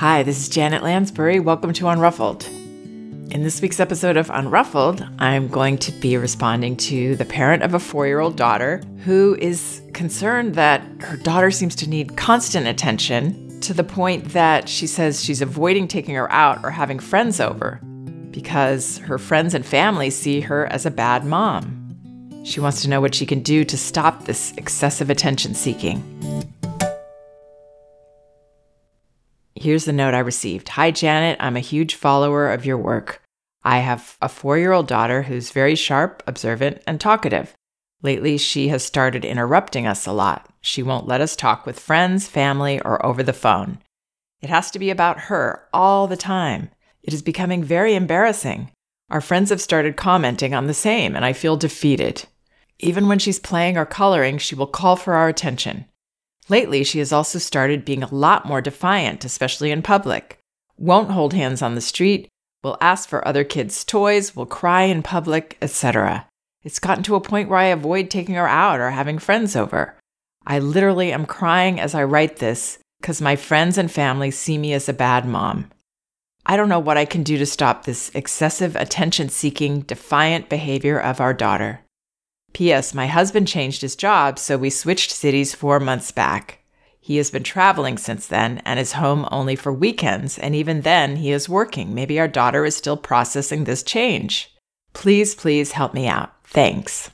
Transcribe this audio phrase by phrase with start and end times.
[0.00, 1.40] Hi, this is Janet Lansbury.
[1.40, 2.46] Welcome to Unruffled.
[3.30, 7.74] In this week's episode of Unruffled, I'm going to be responding to the parent of
[7.74, 12.66] a four year old daughter who is concerned that her daughter seems to need constant
[12.66, 17.38] attention to the point that she says she's avoiding taking her out or having friends
[17.38, 17.78] over
[18.30, 22.42] because her friends and family see her as a bad mom.
[22.46, 26.09] She wants to know what she can do to stop this excessive attention seeking.
[29.60, 31.36] Here's the note I received Hi, Janet.
[31.38, 33.22] I'm a huge follower of your work.
[33.62, 37.54] I have a four year old daughter who's very sharp, observant, and talkative.
[38.02, 40.48] Lately, she has started interrupting us a lot.
[40.62, 43.80] She won't let us talk with friends, family, or over the phone.
[44.40, 46.70] It has to be about her all the time.
[47.02, 48.70] It is becoming very embarrassing.
[49.10, 52.24] Our friends have started commenting on the same, and I feel defeated.
[52.78, 55.84] Even when she's playing or coloring, she will call for our attention.
[56.50, 60.38] Lately, she has also started being a lot more defiant, especially in public.
[60.76, 62.28] Won't hold hands on the street,
[62.64, 66.26] will ask for other kids' toys, will cry in public, etc.
[66.64, 69.96] It's gotten to a point where I avoid taking her out or having friends over.
[70.44, 74.72] I literally am crying as I write this because my friends and family see me
[74.72, 75.70] as a bad mom.
[76.44, 80.98] I don't know what I can do to stop this excessive attention seeking, defiant behavior
[80.98, 81.82] of our daughter.
[82.52, 82.94] P.S.
[82.94, 86.58] My husband changed his job, so we switched cities four months back.
[87.00, 91.16] He has been traveling since then and is home only for weekends, and even then
[91.16, 91.94] he is working.
[91.94, 94.54] Maybe our daughter is still processing this change.
[94.92, 96.32] Please, please help me out.
[96.44, 97.10] Thanks.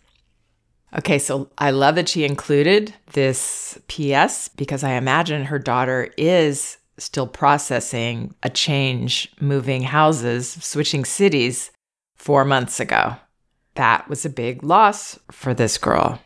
[0.97, 6.79] Okay, so I love that she included this PS because I imagine her daughter is
[6.99, 11.71] still processing a change, moving houses, switching cities
[12.17, 13.17] four months ago.
[13.77, 16.21] That was a big loss for this girl.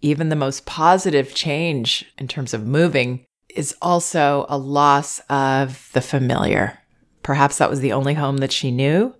[0.00, 6.00] Even the most positive change in terms of moving is also a loss of the
[6.00, 6.78] familiar.
[7.22, 9.14] Perhaps that was the only home that she knew.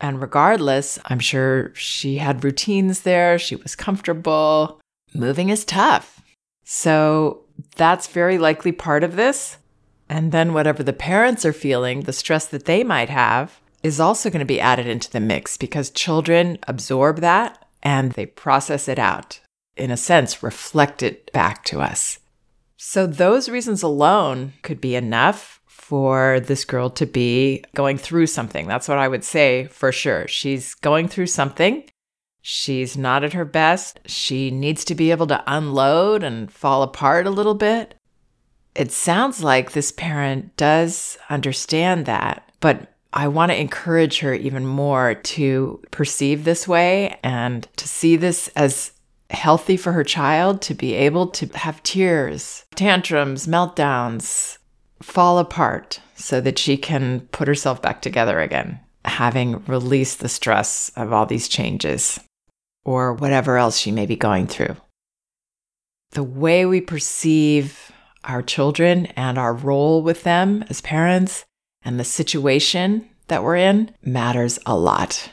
[0.00, 4.80] And regardless, I'm sure she had routines there, she was comfortable.
[5.14, 6.20] Moving is tough.
[6.64, 7.44] So
[7.76, 9.58] that's very likely part of this.
[10.08, 14.30] And then whatever the parents are feeling, the stress that they might have, is also
[14.30, 18.98] going to be added into the mix because children absorb that and they process it
[18.98, 19.40] out.
[19.76, 22.18] In a sense, reflect it back to us.
[22.76, 28.66] So, those reasons alone could be enough for this girl to be going through something.
[28.66, 30.26] That's what I would say for sure.
[30.26, 31.84] She's going through something.
[32.42, 34.00] She's not at her best.
[34.06, 37.94] She needs to be able to unload and fall apart a little bit
[38.74, 44.66] it sounds like this parent does understand that, but I want to encourage her even
[44.66, 48.90] more to perceive this way and to see this as
[49.30, 54.58] healthy for her child to be able to have tears, tantrums, meltdowns,
[55.00, 60.90] fall apart so that she can put herself back together again, having released the stress
[60.96, 62.18] of all these changes
[62.84, 64.76] or whatever else she may be going through.
[66.10, 67.92] The way we perceive
[68.24, 71.44] our children and our role with them as parents
[71.84, 75.30] and the situation that we're in matters a lot.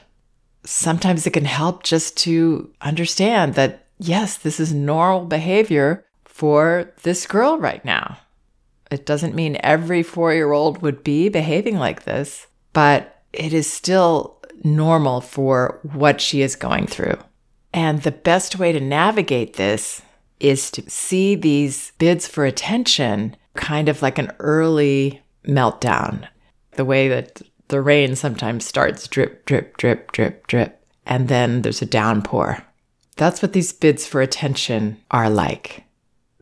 [0.63, 7.25] Sometimes it can help just to understand that, yes, this is normal behavior for this
[7.25, 8.17] girl right now.
[8.91, 13.71] It doesn't mean every four year old would be behaving like this, but it is
[13.71, 17.17] still normal for what she is going through.
[17.73, 20.01] And the best way to navigate this
[20.39, 26.27] is to see these bids for attention kind of like an early meltdown,
[26.73, 31.81] the way that the rain sometimes starts drip, drip, drip, drip, drip, and then there's
[31.81, 32.63] a downpour.
[33.15, 35.83] That's what these bids for attention are like.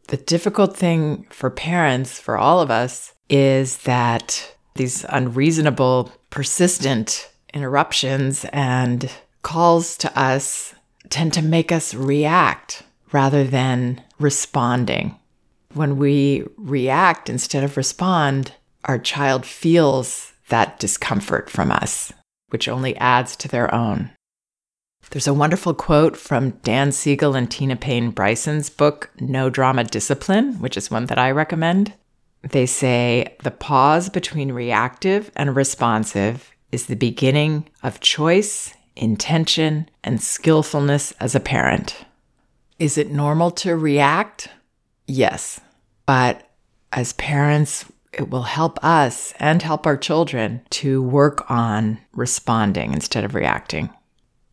[0.07, 8.45] The difficult thing for parents, for all of us, is that these unreasonable, persistent interruptions
[8.45, 10.73] and calls to us
[11.09, 15.15] tend to make us react rather than responding.
[15.73, 18.53] When we react instead of respond,
[18.85, 22.11] our child feels that discomfort from us,
[22.49, 24.11] which only adds to their own.
[25.11, 30.59] There's a wonderful quote from Dan Siegel and Tina Payne Bryson's book, No Drama Discipline,
[30.59, 31.93] which is one that I recommend.
[32.43, 40.21] They say the pause between reactive and responsive is the beginning of choice, intention, and
[40.21, 42.05] skillfulness as a parent.
[42.77, 44.49] Is it normal to react?
[45.07, 45.59] Yes.
[46.05, 46.47] But
[46.93, 53.23] as parents, it will help us and help our children to work on responding instead
[53.23, 53.89] of reacting.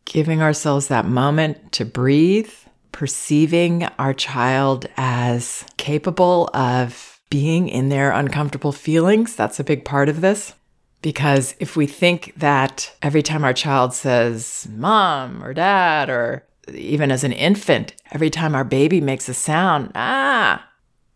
[0.05, 2.51] Giving ourselves that moment to breathe,
[2.91, 9.35] perceiving our child as capable of being in their uncomfortable feelings.
[9.35, 10.53] That's a big part of this.
[11.01, 17.11] Because if we think that every time our child says mom or dad, or even
[17.11, 20.67] as an infant, every time our baby makes a sound, ah,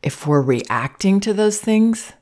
[0.04, 2.14] if we're reacting to those things,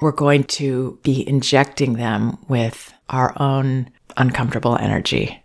[0.00, 5.42] we're going to be injecting them with our own uncomfortable energy.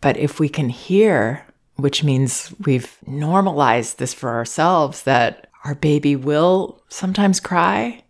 [0.00, 1.44] But if we can hear,
[1.76, 8.02] which means we've normalized this for ourselves, that our baby will sometimes cry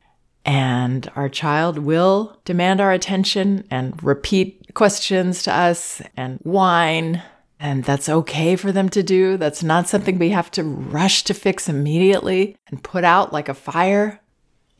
[0.44, 7.22] and our child will demand our attention and repeat questions to us and whine.
[7.58, 9.36] And that's okay for them to do.
[9.38, 13.54] That's not something we have to rush to fix immediately and put out like a
[13.54, 14.20] fire.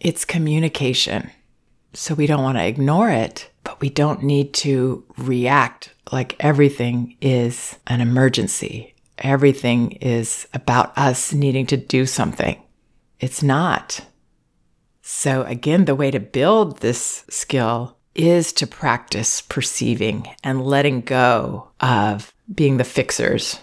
[0.01, 1.31] It's communication.
[1.93, 7.17] So we don't want to ignore it, but we don't need to react like everything
[7.21, 8.95] is an emergency.
[9.19, 12.63] Everything is about us needing to do something.
[13.19, 14.01] It's not.
[15.01, 21.71] So, again, the way to build this skill is to practice perceiving and letting go
[21.81, 23.61] of being the fixers,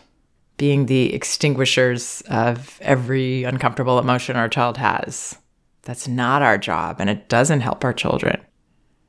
[0.57, 5.37] being the extinguishers of every uncomfortable emotion our child has.
[5.83, 8.41] That's not our job, and it doesn't help our children.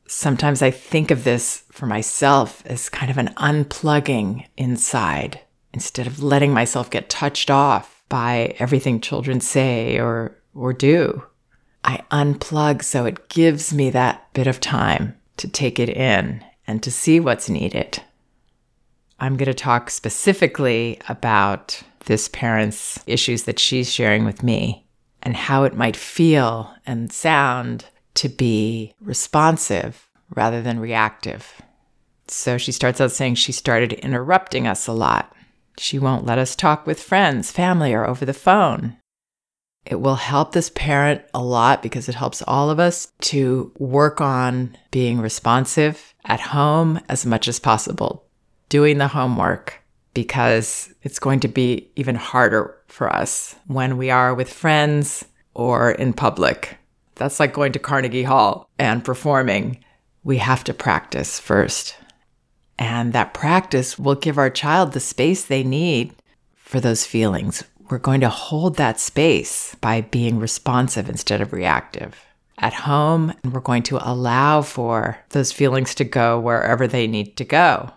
[0.06, 5.40] Sometimes I think of this for myself as kind of an unplugging inside
[5.72, 11.24] instead of letting myself get touched off by everything children say or, or do.
[11.84, 16.82] I unplug so it gives me that bit of time to take it in and
[16.82, 18.02] to see what's needed.
[19.20, 24.83] I'm going to talk specifically about this parent's issues that she's sharing with me
[25.24, 31.60] and how it might feel and sound to be responsive rather than reactive.
[32.28, 35.34] So she starts out saying she started interrupting us a lot.
[35.78, 38.96] She won't let us talk with friends, family, or over the phone.
[39.84, 44.20] It will help this parent a lot because it helps all of us to work
[44.20, 48.24] on being responsive at home as much as possible,
[48.70, 49.82] doing the homework,
[50.14, 55.90] because it's going to be even harder for us when we are with friends or
[55.90, 56.78] in public.
[57.16, 59.84] That's like going to Carnegie Hall and performing.
[60.22, 61.96] We have to practice first.
[62.78, 66.14] And that practice will give our child the space they need
[66.54, 72.24] for those feelings we're going to hold that space by being responsive instead of reactive.
[72.58, 77.44] At home, we're going to allow for those feelings to go wherever they need to
[77.44, 77.90] go.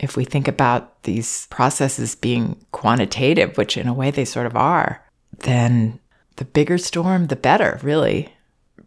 [0.00, 4.56] If we think about these processes being quantitative, which in a way they sort of
[4.56, 5.04] are,
[5.38, 6.00] then
[6.36, 8.34] the bigger storm, the better, really.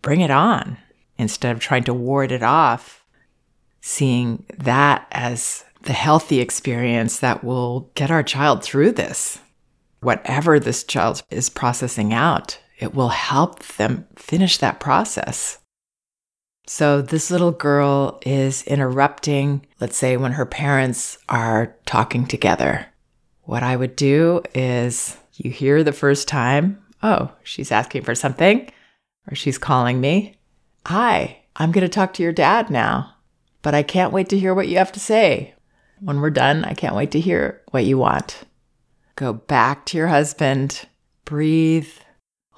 [0.02, 0.78] Bring it on
[1.18, 3.06] instead of trying to ward it off,
[3.80, 9.40] seeing that as the healthy experience that will get our child through this
[10.04, 15.58] whatever this child is processing out, it will help them finish that process.
[16.76, 22.88] So, this little girl is interrupting, let's say, when her parents are talking together.
[23.44, 28.72] What I would do is you hear the first time, oh, she's asking for something,
[29.30, 30.40] or she's calling me.
[30.88, 33.18] Hi, I'm going to talk to your dad now,
[33.62, 35.54] but I can't wait to hear what you have to say.
[36.00, 38.46] When we're done, I can't wait to hear what you want.
[39.16, 40.88] Go back to your husband.
[41.24, 41.94] Breathe.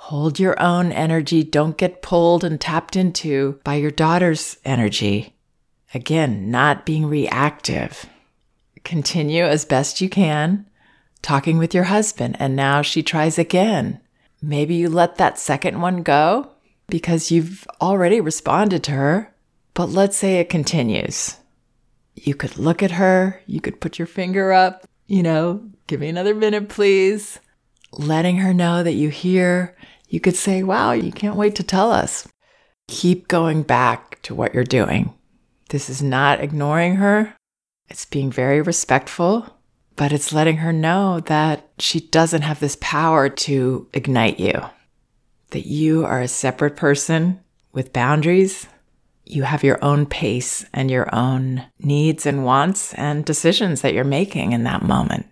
[0.10, 1.44] Hold your own energy.
[1.44, 5.34] Don't get pulled and tapped into by your daughter's energy.
[5.96, 8.06] Again, not being reactive.
[8.84, 10.68] Continue as best you can
[11.24, 12.36] talking with your husband.
[12.38, 14.00] And now she tries again.
[14.44, 16.52] Maybe you let that second one go
[16.86, 19.34] because you've already responded to her.
[19.74, 21.38] But let's say it continues.
[22.14, 26.10] You could look at her, you could put your finger up, you know, give me
[26.10, 27.40] another minute, please.
[27.92, 29.76] Letting her know that you hear,
[30.08, 32.28] you could say, wow, you can't wait to tell us.
[32.88, 35.14] Keep going back to what you're doing.
[35.70, 37.36] This is not ignoring her,
[37.88, 39.60] it's being very respectful,
[39.96, 44.62] but it's letting her know that she doesn't have this power to ignite you,
[45.52, 47.40] that you are a separate person
[47.72, 48.68] with boundaries.
[49.26, 54.04] You have your own pace and your own needs and wants and decisions that you're
[54.04, 55.26] making in that moment.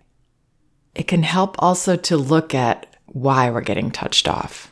[0.94, 4.70] It can help also to look at why we're getting touched off.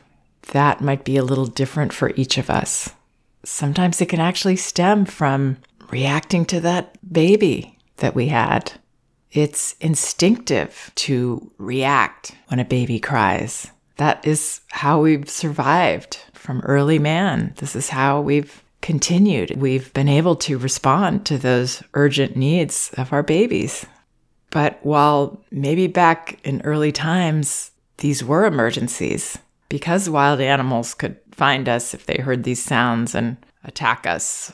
[0.51, 2.91] That might be a little different for each of us.
[3.43, 5.57] Sometimes it can actually stem from
[5.89, 8.73] reacting to that baby that we had.
[9.31, 13.71] It's instinctive to react when a baby cries.
[13.97, 17.53] That is how we've survived from early man.
[17.57, 19.51] This is how we've continued.
[19.51, 23.85] We've been able to respond to those urgent needs of our babies.
[24.49, 29.37] But while maybe back in early times, these were emergencies
[29.69, 34.51] because wild animals could find us if they heard these sounds and attack us.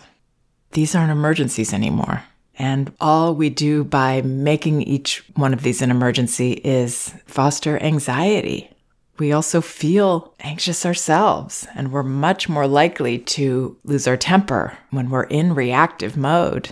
[0.72, 2.24] These aren't emergencies anymore.
[2.58, 8.69] And all we do by making each one of these an emergency is foster anxiety.
[9.17, 15.10] We also feel anxious ourselves, and we're much more likely to lose our temper when
[15.10, 16.69] we're in reactive mode.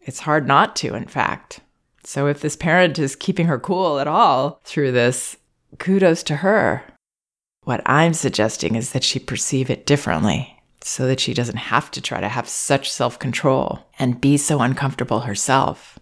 [0.00, 1.60] It's hard not to, in fact.
[2.04, 5.36] So, if this parent is keeping her cool at all through this,
[5.78, 6.82] kudos to her.
[7.64, 12.00] What I'm suggesting is that she perceive it differently so that she doesn't have to
[12.00, 15.98] try to have such self control and be so uncomfortable herself.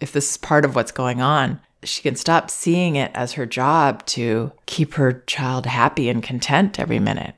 [0.00, 3.46] If this is part of what's going on, she can stop seeing it as her
[3.46, 7.34] job to keep her child happy and content every minute.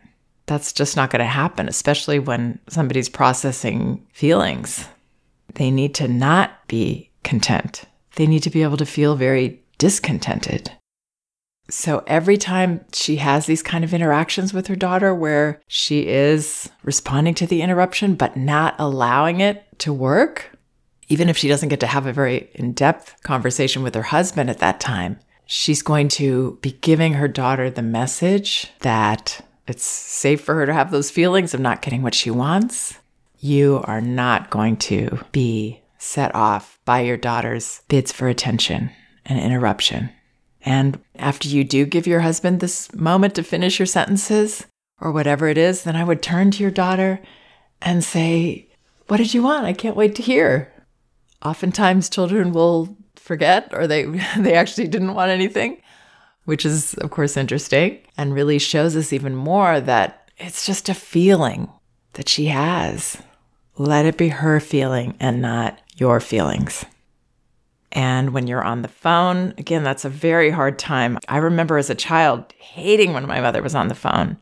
[0.47, 4.87] That's just not going to happen, especially when somebody's processing feelings.
[5.55, 7.85] They need to not be content.
[8.15, 10.71] They need to be able to feel very discontented.
[11.69, 16.71] So every time she has these kind of interactions with her daughter where she is
[16.83, 20.57] responding to the interruption but not allowing it to work,
[21.09, 24.49] even if she doesn't get to have a very in depth conversation with her husband
[24.49, 30.41] at that time, she's going to be giving her daughter the message that it's safe
[30.43, 32.99] for her to have those feelings of not getting what she wants.
[33.39, 38.91] You are not going to be set off by your daughter's bids for attention
[39.25, 40.11] and interruption.
[40.67, 44.67] And after you do give your husband this moment to finish your sentences
[45.01, 47.21] or whatever it is, then I would turn to your daughter
[47.81, 48.69] and say,
[49.07, 49.65] What did you want?
[49.65, 50.73] I can't wait to hear.
[51.45, 54.05] Oftentimes, children will forget or they,
[54.39, 55.81] they actually didn't want anything,
[56.47, 60.95] which is, of course, interesting and really shows us even more that it's just a
[60.95, 61.71] feeling
[62.15, 63.23] that she has.
[63.79, 66.85] Let it be her feeling and not your feelings.
[67.97, 71.19] And when you're on the phone, again, that's a very hard time.
[71.29, 74.37] I remember as a child hating when my mother was on the phone.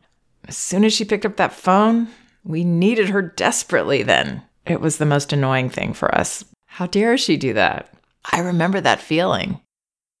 [0.45, 2.09] As soon as she picked up that phone,
[2.43, 4.43] we needed her desperately then.
[4.65, 6.43] It was the most annoying thing for us.
[6.65, 7.93] How dare she do that?
[8.29, 9.61] I remember that feeling.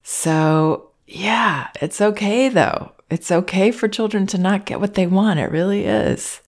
[0.01, 2.93] So, yeah, it's okay though.
[3.09, 5.41] It's okay for children to not get what they want.
[5.41, 6.39] It really is.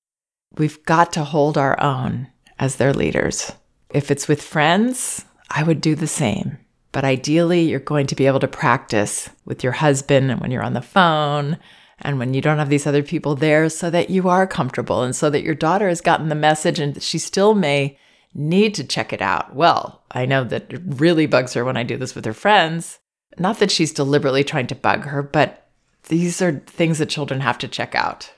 [0.58, 2.29] We've got to hold our own
[2.60, 3.51] as their leaders.
[3.89, 6.60] If it's with friends, I would do the same.
[6.91, 10.63] But ideally, you're going to be able to practice with your husband and when you're
[10.63, 11.58] on the phone
[12.00, 15.15] and when you don't have these other people there so that you are comfortable and
[15.15, 17.98] so that your daughter has gotten the message and she still may
[18.34, 19.56] need to check it out.
[19.56, 23.00] Well, I know that it really bugs her when I do this with her friends.
[23.38, 25.70] Not that she's deliberately trying to bug her, but
[26.08, 28.32] these are things that children have to check out.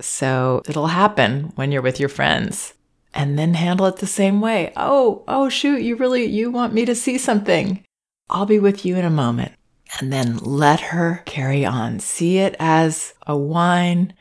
[0.00, 2.74] So it'll happen when you're with your friends
[3.14, 4.72] and then handle it the same way.
[4.76, 7.84] Oh, oh, shoot, you really, you want me to see something.
[8.30, 9.52] I'll be with you in a moment.
[10.00, 12.00] And then let her carry on.
[12.00, 14.14] See it as a whine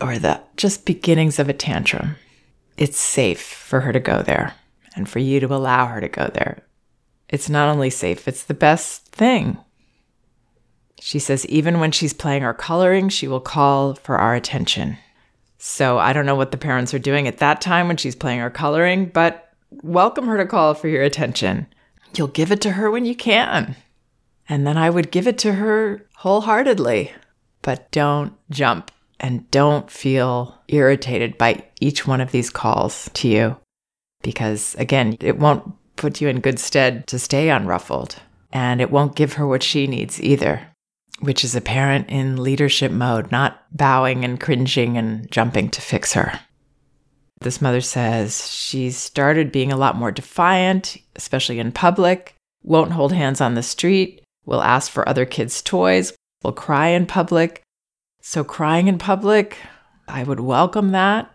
[0.00, 2.16] or the just beginnings of a tantrum.
[2.76, 4.54] It's safe for her to go there
[4.94, 6.62] and for you to allow her to go there.
[7.28, 9.56] It's not only safe, it's the best thing.
[11.00, 14.98] She says, even when she's playing or coloring, she will call for our attention.
[15.66, 18.40] So I don't know what the parents are doing at that time when she's playing
[18.40, 19.50] or coloring, but
[19.82, 21.66] welcome her to call for your attention.
[22.14, 23.74] You'll give it to her when you can.
[24.46, 27.12] And then I would give it to her wholeheartedly.
[27.62, 33.56] But don't jump and don't feel irritated by each one of these calls to you.
[34.22, 38.16] Because again, it won't put you in good stead to stay unruffled.
[38.52, 40.73] And it won't give her what she needs either
[41.20, 46.12] which is a parent in leadership mode, not bowing and cringing and jumping to fix
[46.14, 46.40] her.
[47.40, 53.12] This mother says she's started being a lot more defiant, especially in public, won't hold
[53.12, 57.62] hands on the street, will ask for other kids' toys, will cry in public.
[58.22, 59.58] So, crying in public,
[60.08, 61.30] I would welcome that.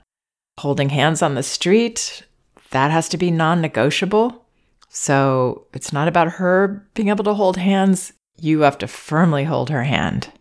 [0.59, 2.23] Holding hands on the street,
[2.71, 4.45] that has to be non negotiable.
[4.89, 9.69] So, it's not about her being able to hold hands you have to firmly hold
[9.69, 10.31] her hand.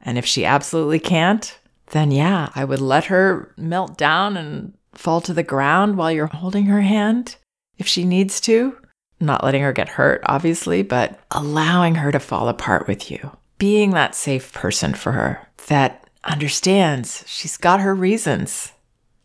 [0.00, 1.58] And if she absolutely can't,
[1.90, 6.26] then yeah, I would let her melt down and fall to the ground while you're
[6.26, 7.36] holding her hand
[7.78, 8.76] if she needs to.
[9.20, 13.36] Not letting her get hurt, obviously, but allowing her to fall apart with you.
[13.58, 18.72] Being that safe person for her that understands she's got her reasons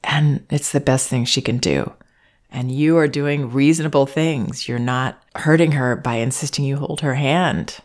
[0.04, 1.92] and it's the best thing she can do.
[2.52, 4.68] And you are doing reasonable things.
[4.68, 7.80] You're not hurting her by insisting you hold her hand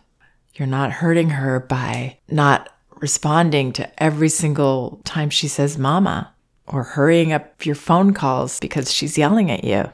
[0.60, 6.34] you're not hurting her by not responding to every single time she says mama
[6.66, 9.90] or hurrying up your phone calls because she's yelling at you.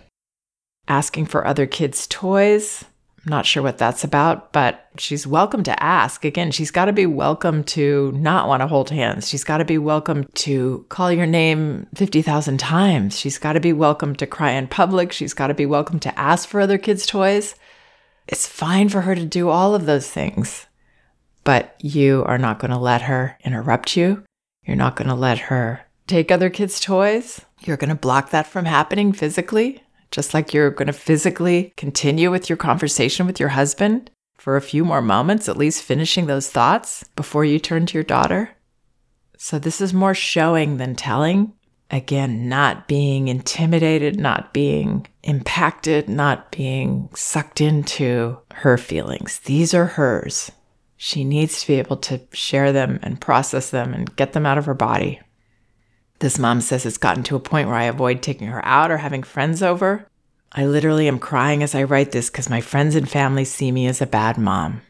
[0.88, 2.84] Asking for other kids' toys,
[3.24, 6.24] I'm not sure what that's about, but she's welcome to ask.
[6.24, 9.28] Again, she's got to be welcome to not want to hold hands.
[9.28, 13.16] She's got to be welcome to call your name 50,000 times.
[13.16, 15.12] She's got to be welcome to cry in public.
[15.12, 17.54] She's got to be welcome to ask for other kids' toys.
[18.28, 20.66] It's fine for her to do all of those things,
[21.44, 24.24] but you are not going to let her interrupt you.
[24.64, 27.40] You're not going to let her take other kids' toys.
[27.60, 32.30] You're going to block that from happening physically just like you're going to physically continue
[32.30, 36.50] with your conversation with your husband for a few more moments, at least finishing those
[36.50, 38.50] thoughts before you turn to your daughter.
[39.38, 41.52] So, this is more showing than telling.
[41.90, 49.38] Again, not being intimidated, not being impacted, not being sucked into her feelings.
[49.40, 50.50] These are hers.
[50.96, 54.58] She needs to be able to share them and process them and get them out
[54.58, 55.20] of her body.
[56.18, 58.96] This mom says it's gotten to a point where I avoid taking her out or
[58.96, 60.08] having friends over.
[60.52, 63.86] I literally am crying as I write this because my friends and family see me
[63.86, 64.80] as a bad mom.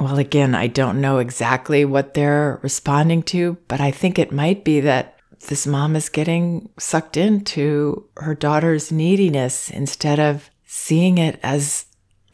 [0.00, 4.64] Well, again, I don't know exactly what they're responding to, but I think it might
[4.64, 5.13] be that
[5.48, 11.86] this mom is getting sucked into her daughter's neediness instead of seeing it as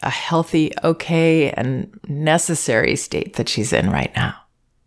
[0.02, 4.34] a healthy, okay, and necessary state that she's in right now.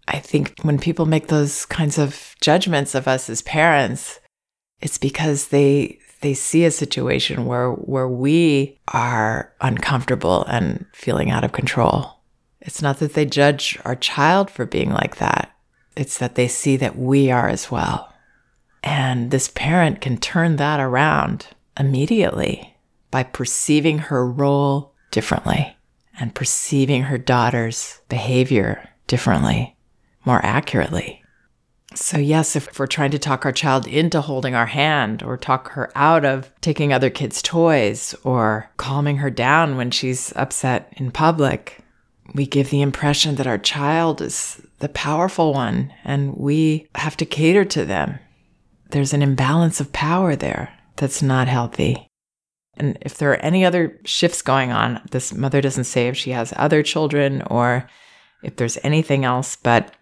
[0.08, 4.20] I think when people make those kinds of judgments of us as parents,
[4.82, 11.44] it's because they they see a situation where where we are uncomfortable and feeling out
[11.44, 12.20] of control.
[12.62, 15.56] It's not that they judge our child for being like that.
[15.96, 18.13] It's that they see that we are as well.
[18.84, 21.48] And this parent can turn that around
[21.80, 22.76] immediately
[23.12, 25.78] by perceiving her role differently
[26.20, 29.76] and perceiving her daughter's behavior differently
[30.26, 31.24] more accurately.
[31.96, 35.72] So, yes, if we're trying to talk our child into holding our hand or talk
[35.72, 41.12] her out of taking other kids' toys or calming her down when she's upset in
[41.12, 41.84] public,
[42.34, 47.26] we give the impression that our child is the powerful one and we have to
[47.26, 48.18] cater to them.
[48.94, 52.08] There's an imbalance of power there that's not healthy.
[52.76, 56.30] And if there are any other shifts going on, this mother doesn't say if she
[56.30, 57.90] has other children or
[58.44, 59.96] if there's anything else, but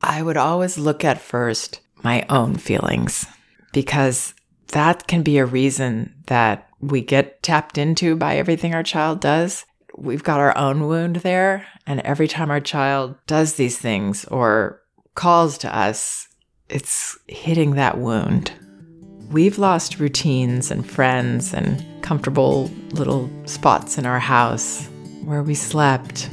[0.00, 3.26] I would always look at first my own feelings
[3.72, 4.34] because
[4.68, 9.64] that can be a reason that we get tapped into by everything our child does.
[9.96, 11.66] We've got our own wound there.
[11.88, 14.80] And every time our child does these things or
[15.16, 16.27] calls to us,
[16.68, 18.52] it's hitting that wound.
[19.30, 24.86] We've lost routines and friends and comfortable little spots in our house
[25.24, 26.30] where we slept.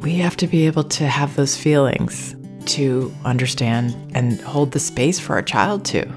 [0.00, 2.36] We have to be able to have those feelings
[2.66, 6.08] to understand and hold the space for our child to.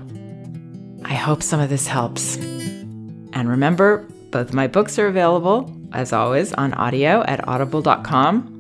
[1.04, 2.36] I hope some of this helps.
[2.38, 8.51] And remember, both my books are available, as always, on audio at audible.com.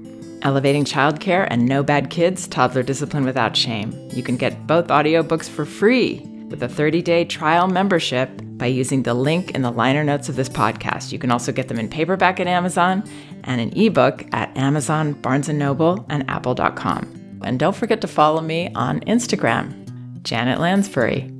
[0.44, 3.94] Elevating Childcare and No Bad Kids Toddler Discipline Without Shame.
[4.14, 9.04] You can get both audiobooks for free with a 30 day trial membership by using
[9.04, 11.12] the link in the liner notes of this podcast.
[11.12, 13.04] You can also get them in paperback at Amazon
[13.44, 17.40] and an ebook at Amazon, Barnes & Noble, and Apple.com.
[17.44, 21.32] And don't forget to follow me on Instagram, Janet Lansbury.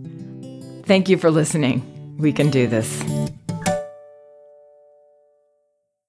[0.86, 2.18] Thank you for listening.
[2.18, 3.04] We can do this.